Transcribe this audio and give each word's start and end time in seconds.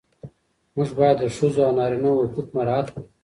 موږ 0.75 0.89
باید 0.97 1.17
د 1.19 1.23
ښځو 1.35 1.61
او 1.67 1.71
نارینه 1.77 2.09
وو 2.11 2.27
حقوق 2.27 2.47
مراعات 2.55 2.87
کړو. 2.93 3.03